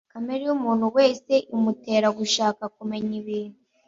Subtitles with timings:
[0.11, 3.59] Kamere yumuntu wese imutera gushaka kumenya ibintu